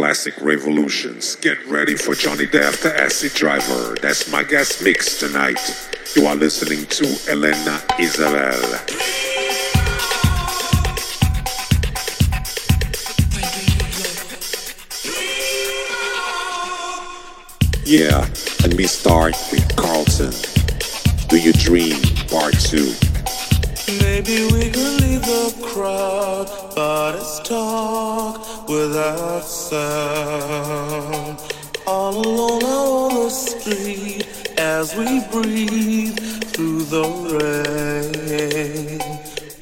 [0.00, 1.36] classic Raveolutions.
[1.42, 3.94] Get ready for Johnny Def, the acid driver.
[4.00, 5.60] That's my guest mix tonight.
[6.16, 8.58] You are listening to Elena Isabel.
[17.84, 18.26] Yeah,
[18.62, 20.32] let me start with Carlton.
[21.28, 22.00] Do you dream?
[22.30, 22.94] Part 2.
[24.00, 31.38] Maybe we could leave the crowd, but it's talk without sound.
[31.86, 34.26] All alone out on the street
[34.58, 36.16] as we breathe
[36.52, 37.04] through the
[37.40, 39.00] rain.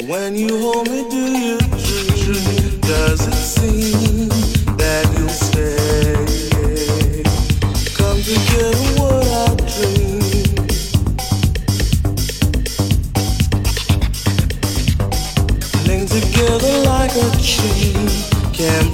[0.08, 2.80] When you hold me, do you dream?
[2.80, 4.07] Does it seem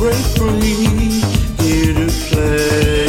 [0.04, 1.22] break free.
[1.64, 3.08] Here to play,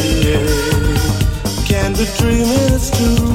[1.67, 3.34] can't be dreaming, it's too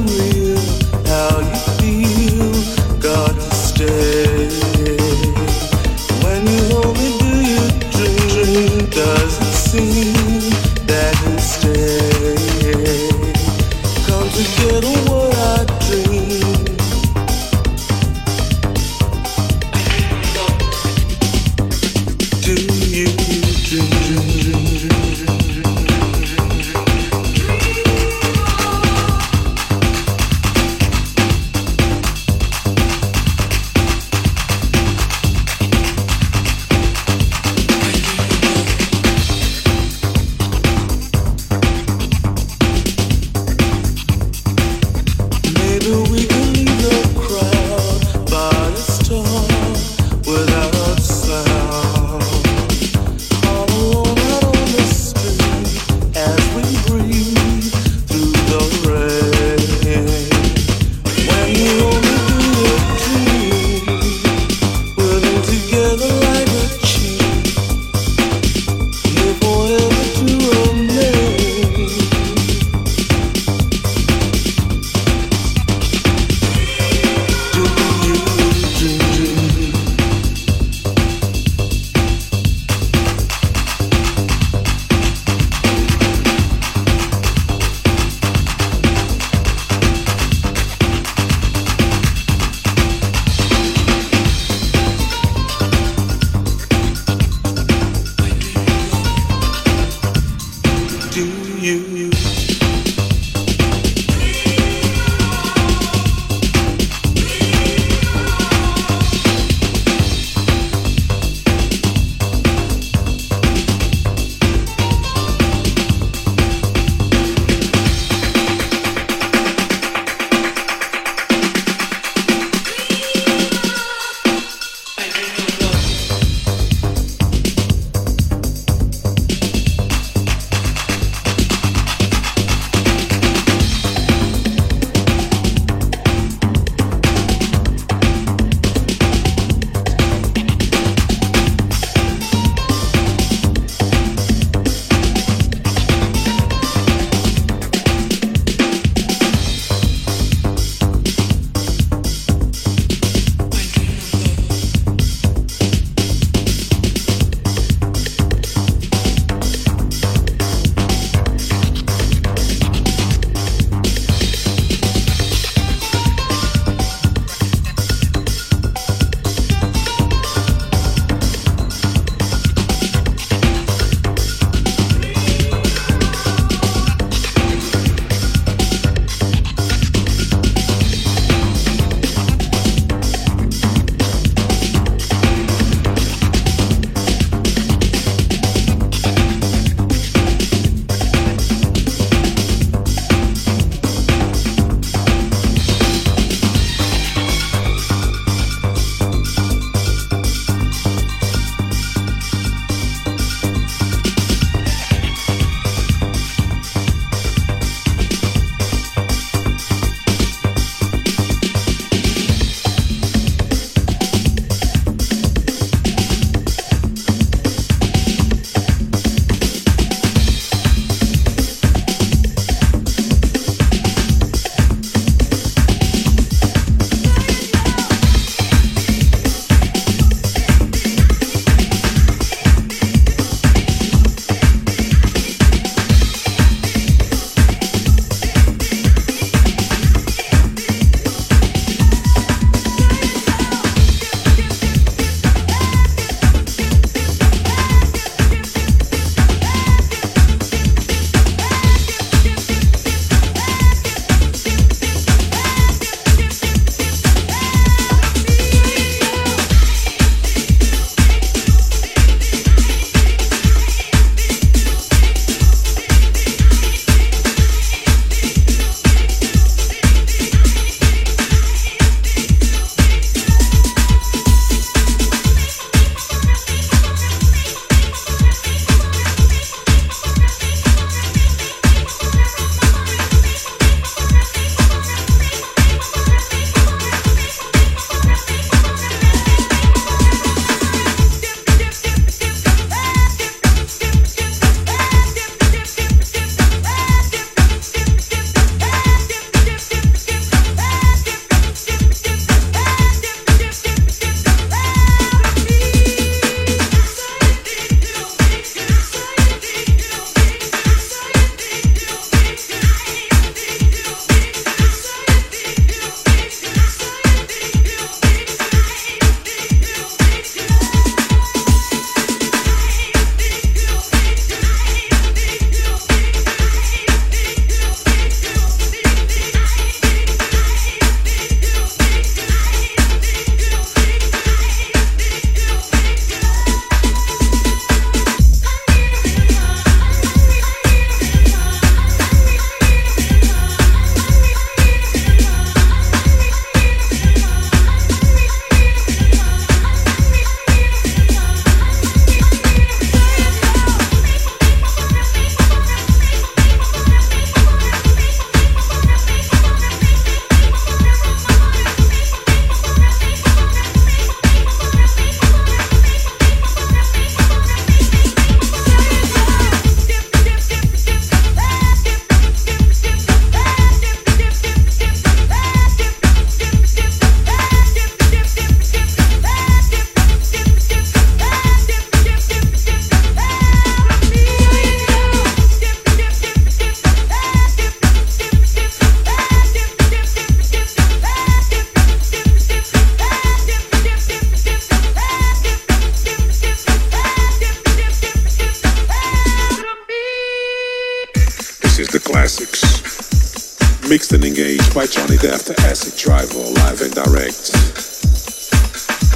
[404.81, 407.53] by Johnny Def, the Acid Driver, live and direct.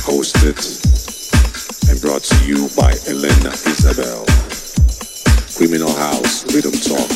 [0.05, 0.61] Hosted
[1.89, 4.27] and brought to you by Elena Isabel.
[5.57, 7.09] Criminal House, Rhythm Talk.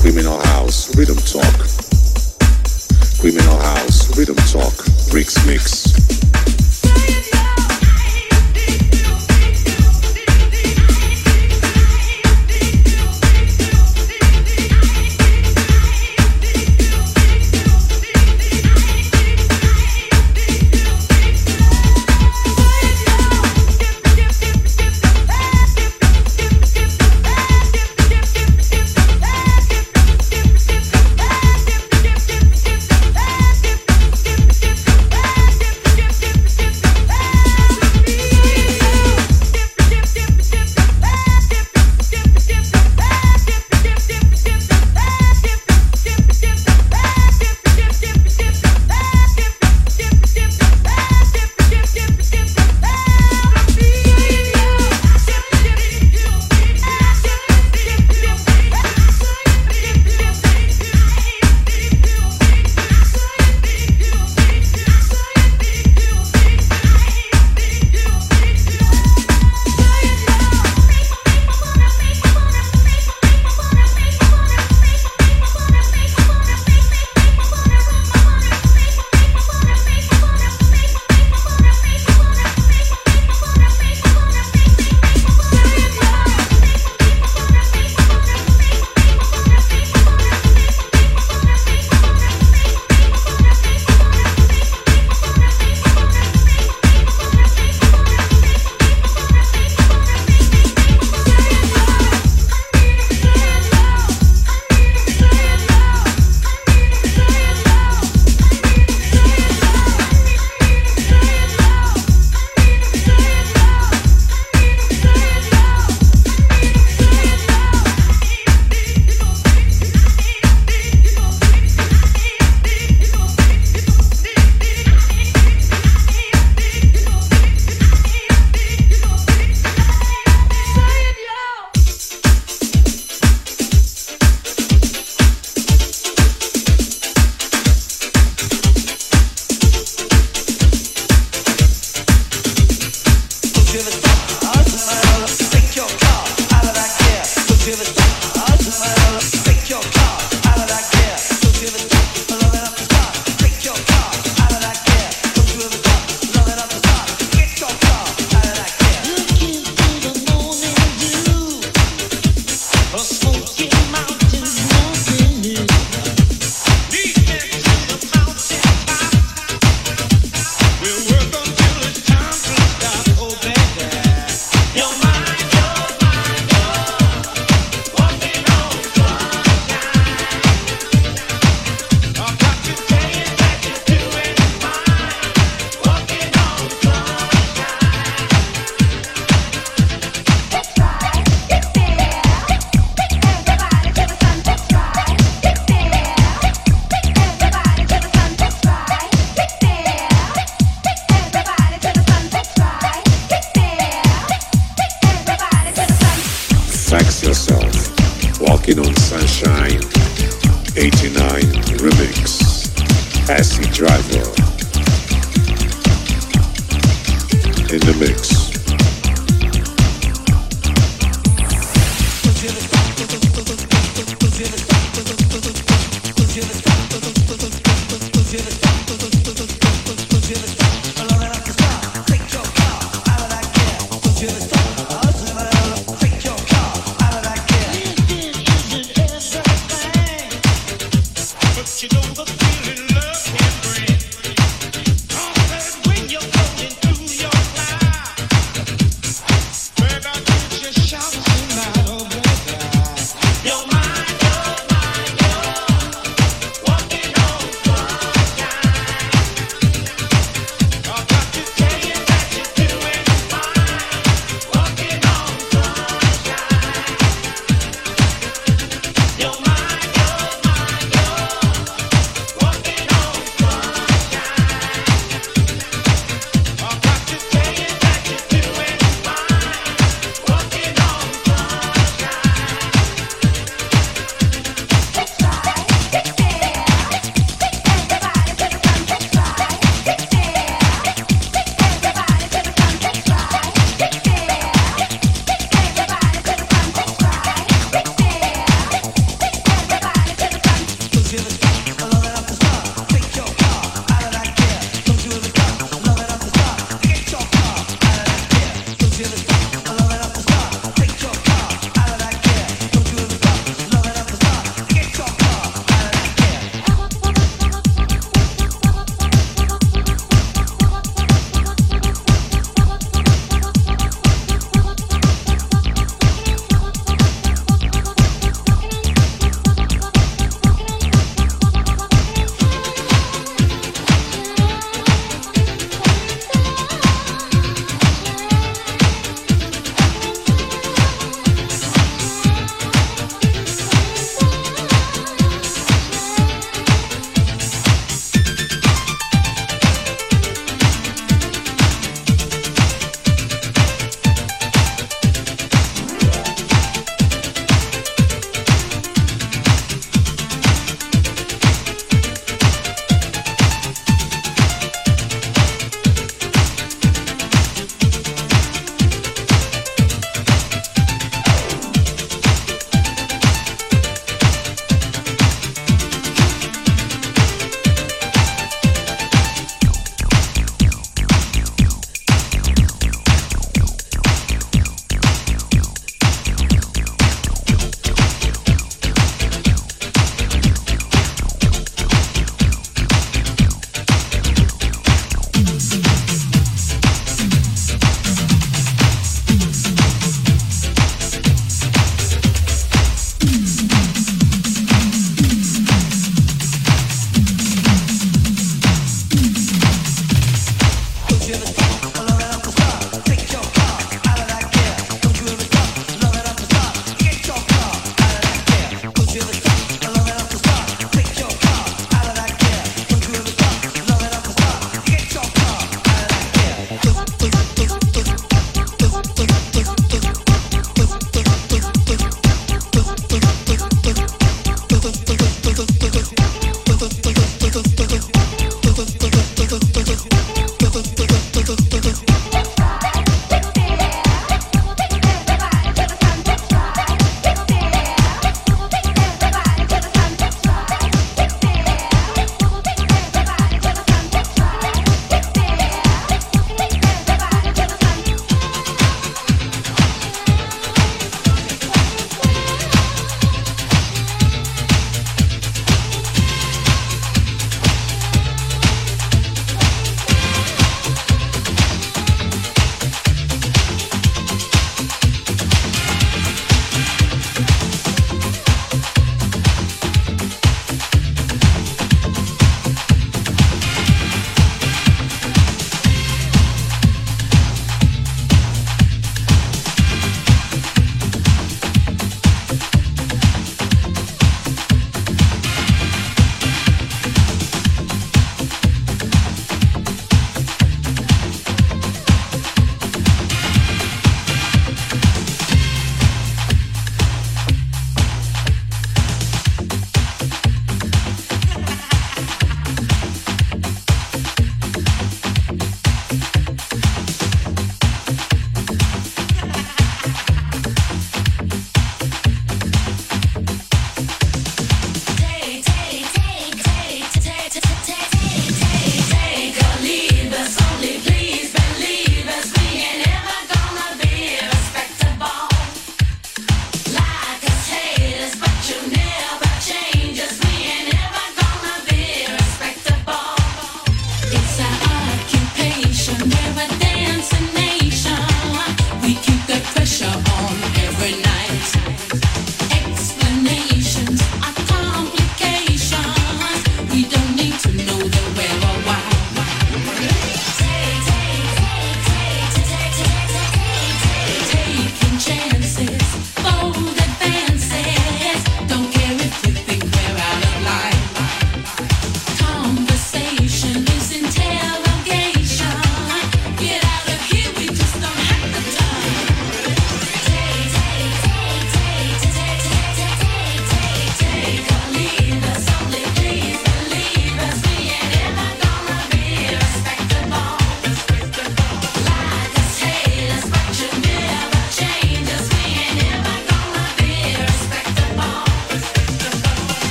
[0.00, 1.60] Criminal House, Rhythm Talk.
[3.20, 4.72] Criminal House, Rhythm Talk,
[5.10, 5.89] Bricks Mix.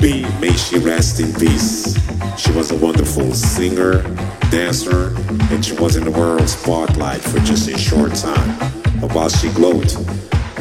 [0.00, 1.94] May she rest in peace.
[2.38, 4.02] She was a wonderful singer,
[4.50, 5.14] dancer,
[5.50, 8.58] and she was in the world spotlight for just a short time.
[8.98, 9.90] But while she glowed,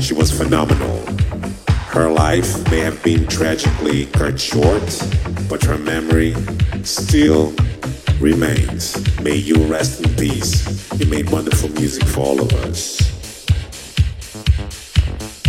[0.01, 1.05] she was phenomenal.
[1.87, 4.83] Her life may have been tragically cut short,
[5.47, 6.35] but her memory
[6.83, 7.53] still
[8.19, 8.97] remains.
[9.21, 10.91] May you rest in peace.
[10.99, 12.97] You made wonderful music for all of us.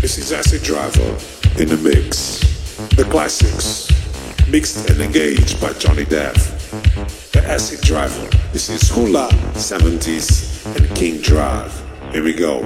[0.00, 1.18] This is Acid Driver
[1.60, 2.39] in the mix.
[3.00, 3.88] The classics,
[4.50, 6.70] mixed and engaged by Johnny Def.
[7.32, 8.28] The Acid Driver.
[8.52, 11.72] This is Hula 70s and King Drive.
[12.12, 12.60] Here we go.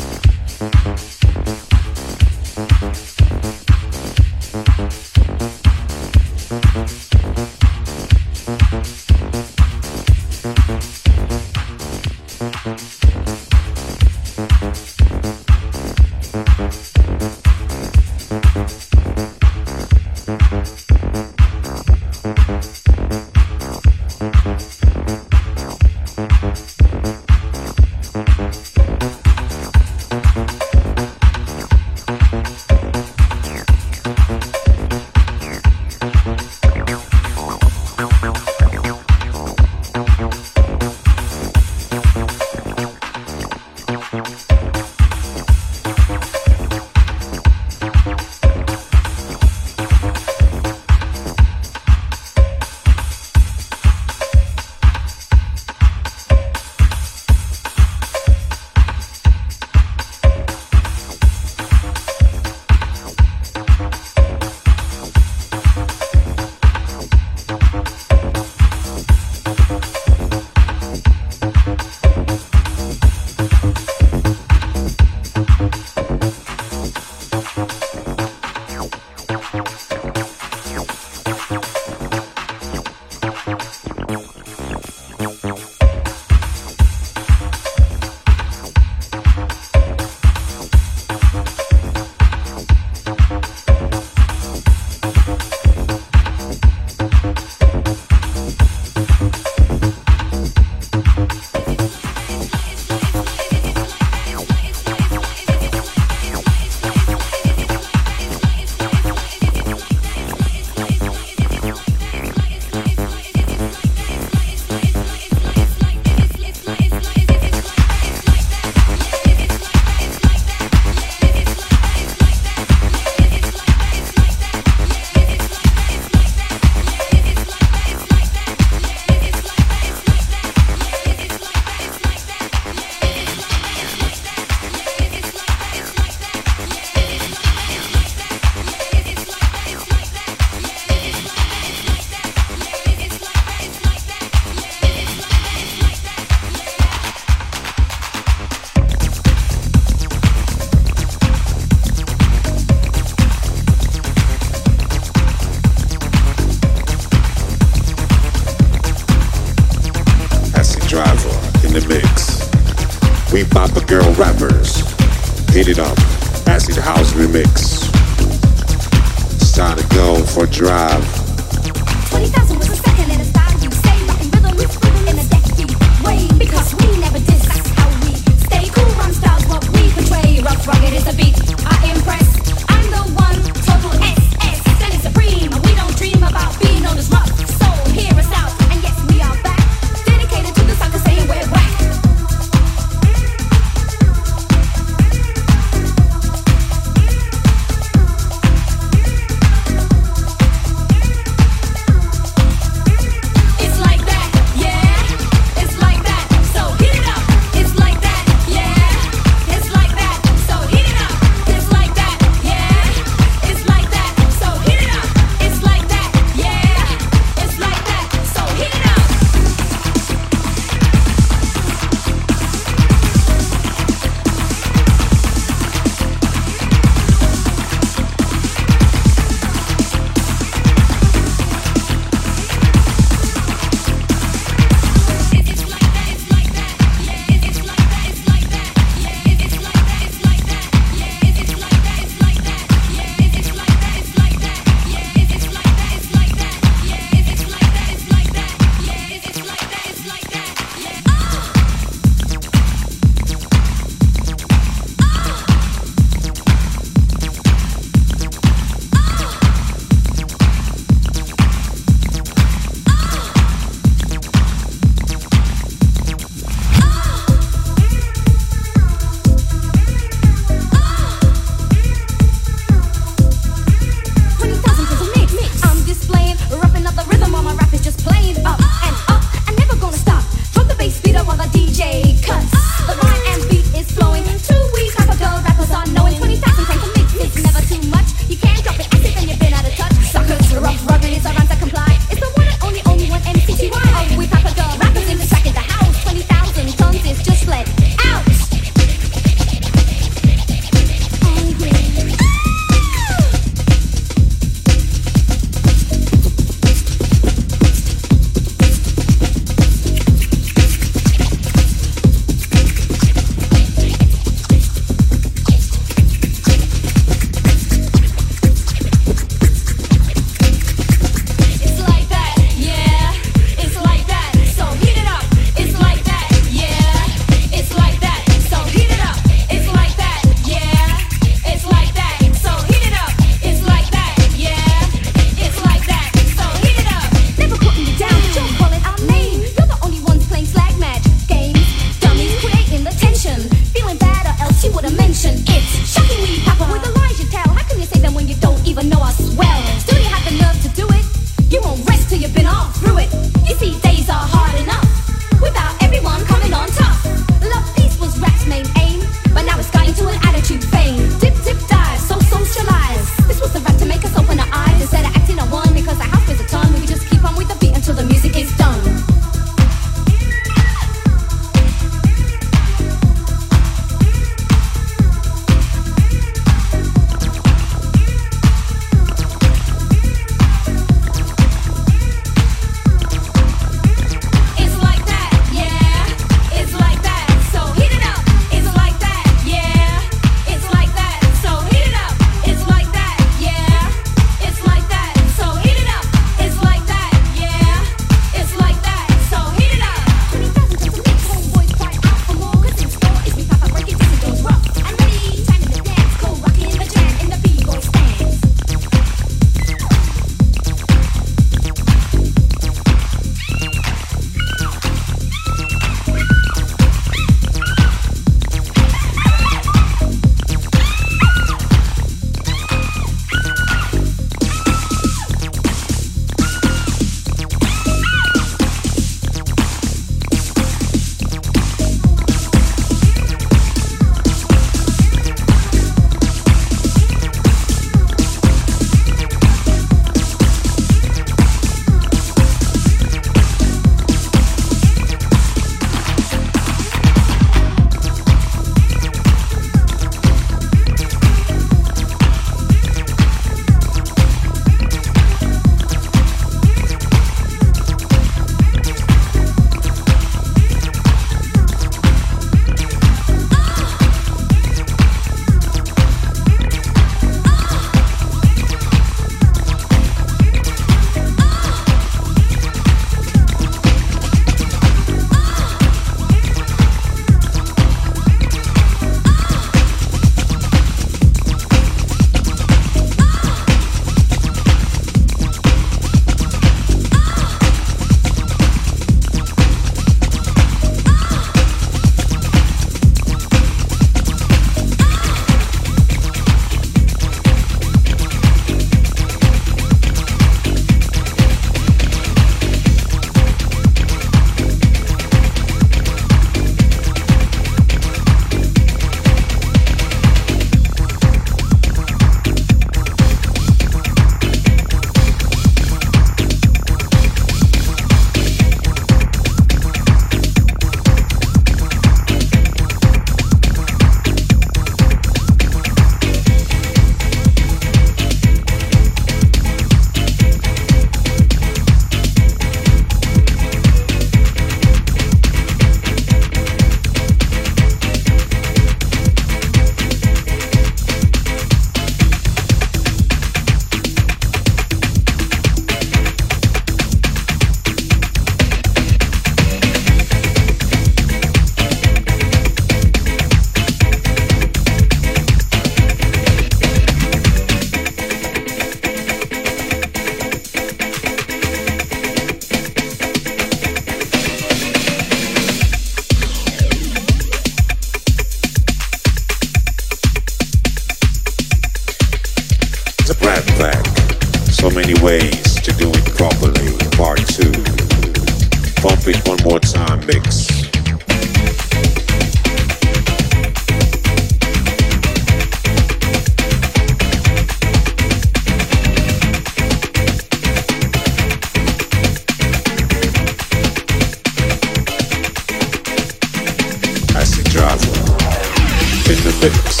[599.61, 600.00] fix.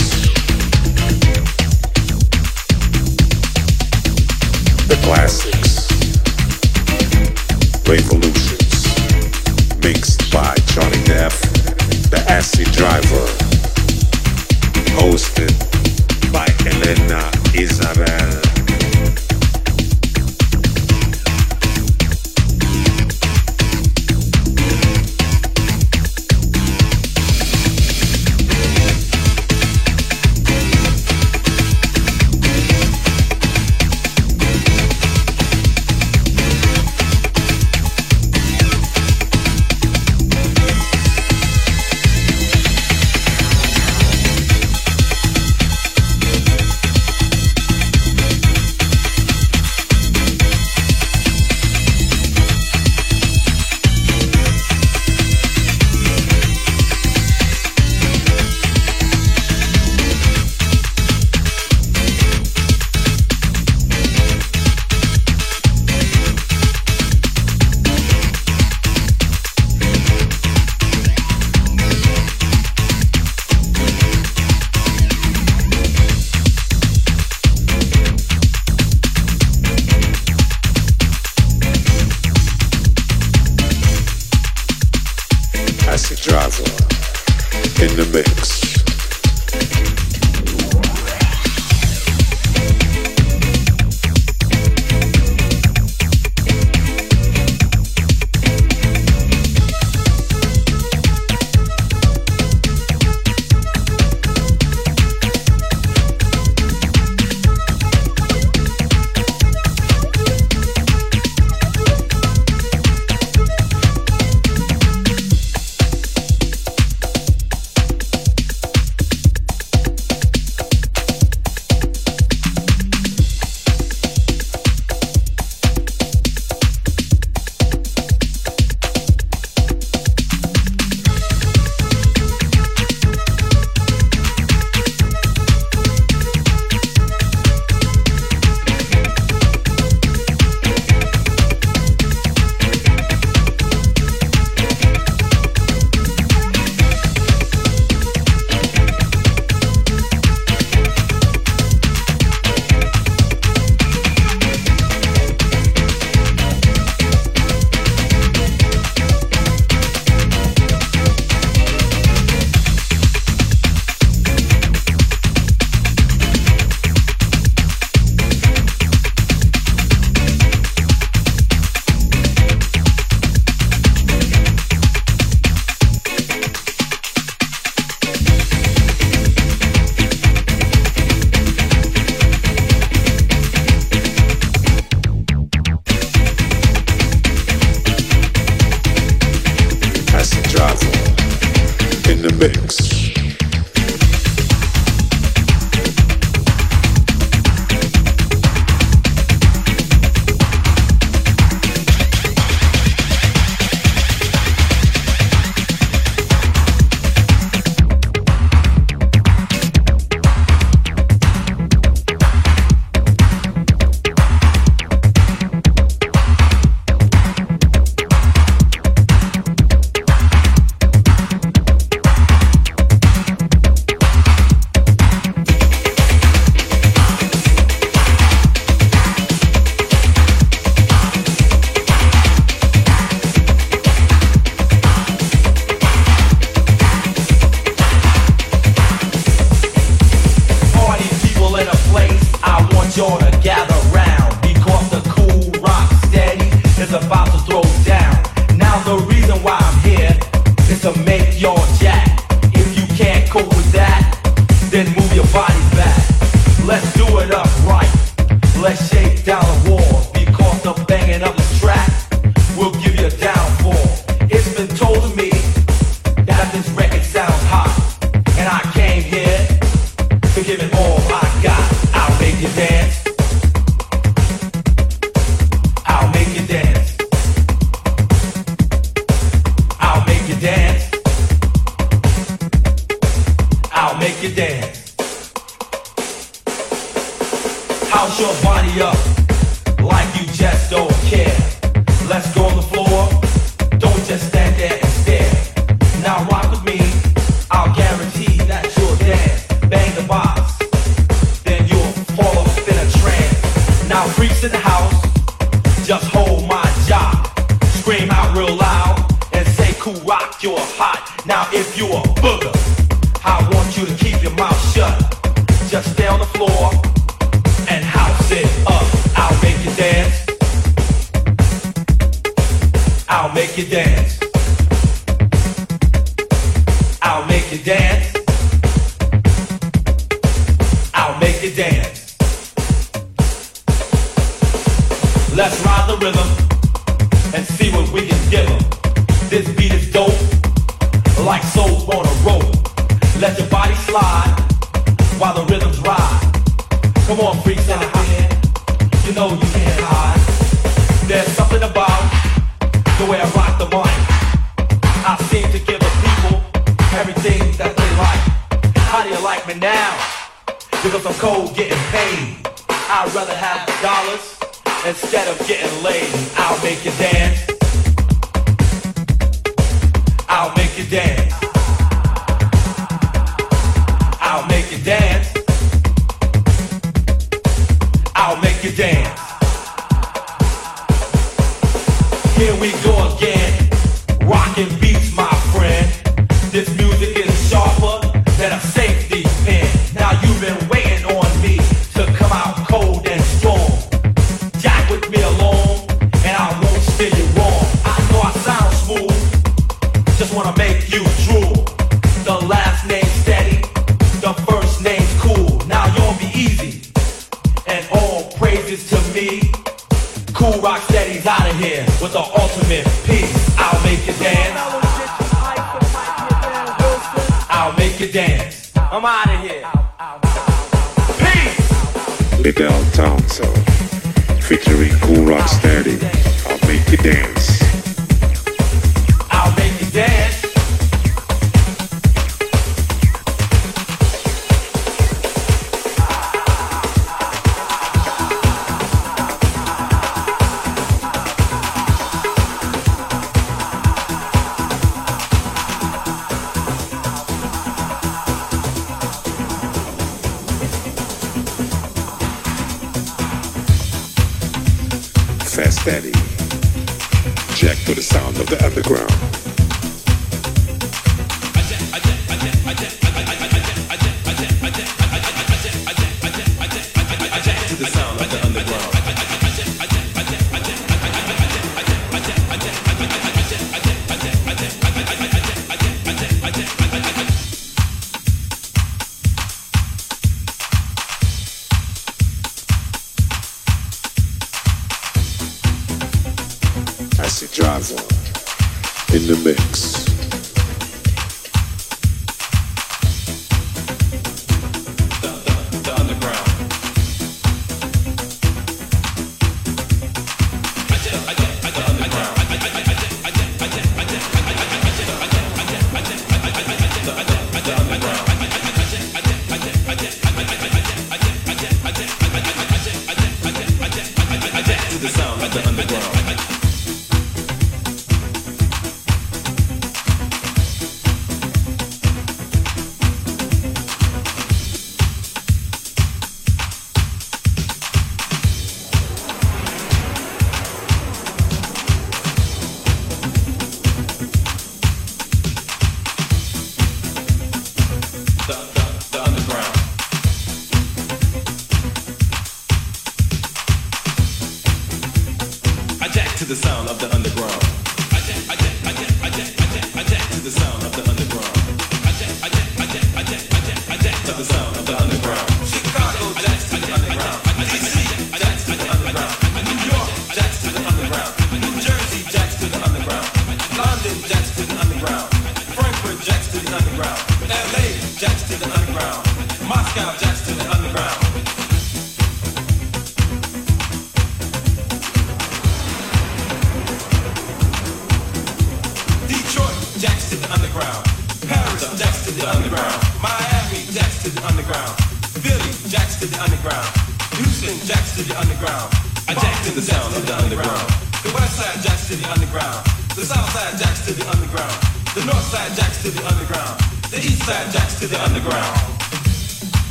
[458.41, 459.10] Of the underground.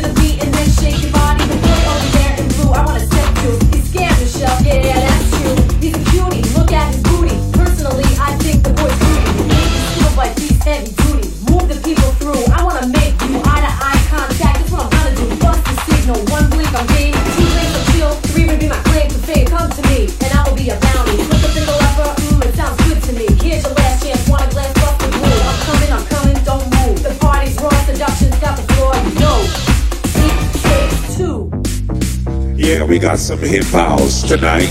[0.00, 0.57] to the beat and
[32.68, 34.68] Yeah, we got some hip house tonight.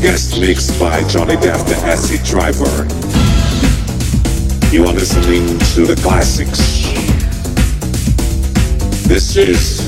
[0.00, 2.64] Guest mix by Johnny Def, the acid driver.
[4.74, 6.58] You are listening to the classics.
[9.06, 9.82] This is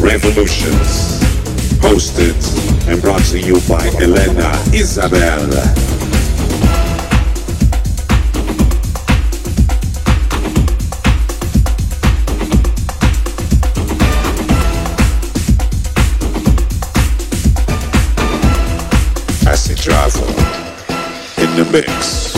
[0.00, 1.18] Raveolutions,
[1.80, 5.93] hosted and brought to you by Elena Isabel.
[21.74, 22.33] mix.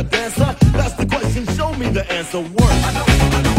[0.00, 0.56] a dancer?
[0.72, 1.46] That's the question.
[1.54, 2.40] Show me the answer.
[2.40, 3.49] Work.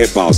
[0.00, 0.29] hip hop.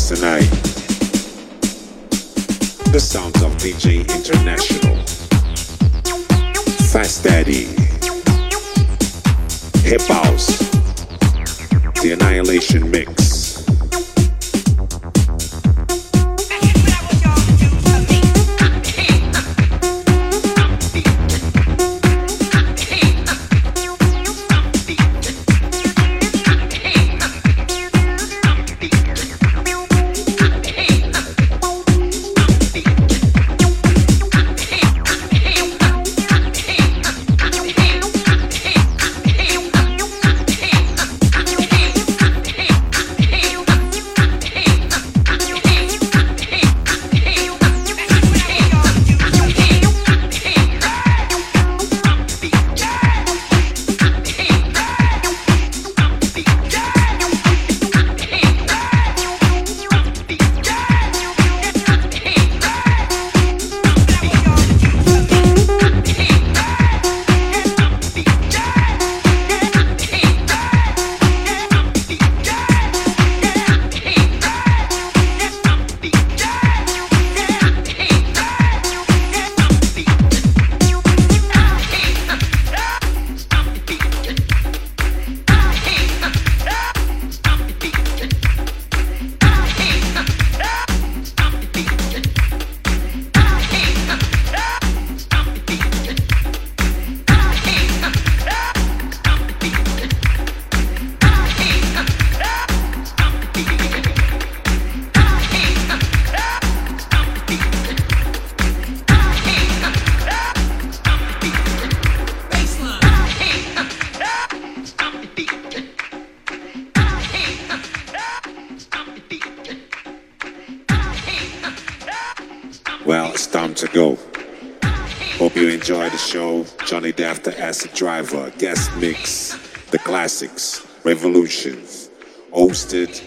[131.63, 132.11] Sessions,
[132.53, 133.23] hosted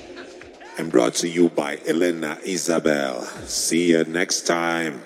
[0.77, 3.21] and brought to you by Elena Isabel.
[3.45, 5.01] See you next time.